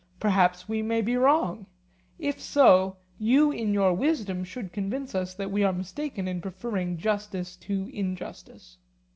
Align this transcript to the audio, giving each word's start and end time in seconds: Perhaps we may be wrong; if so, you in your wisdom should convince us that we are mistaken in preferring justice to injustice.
Perhaps 0.19 0.67
we 0.67 0.81
may 0.81 0.99
be 1.03 1.15
wrong; 1.15 1.67
if 2.17 2.41
so, 2.41 2.97
you 3.19 3.51
in 3.51 3.71
your 3.71 3.93
wisdom 3.93 4.43
should 4.43 4.73
convince 4.73 5.13
us 5.13 5.35
that 5.35 5.51
we 5.51 5.63
are 5.63 5.71
mistaken 5.73 6.27
in 6.27 6.41
preferring 6.41 6.97
justice 6.97 7.55
to 7.57 7.87
injustice. 7.93 8.79